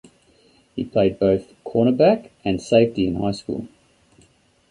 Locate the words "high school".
3.17-3.67